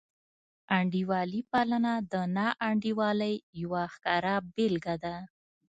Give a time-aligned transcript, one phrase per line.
[0.77, 5.15] انډیوالي پالنه د ناانډولۍ یوه ښکاره بېلګه ده.